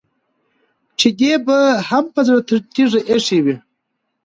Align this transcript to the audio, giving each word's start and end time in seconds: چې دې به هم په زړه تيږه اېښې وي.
چې 0.99 1.07
دې 1.19 1.33
به 1.45 1.57
هم 1.89 2.05
په 2.13 2.21
زړه 2.27 2.39
تيږه 2.73 3.01
اېښې 3.09 3.39
وي. 3.45 3.55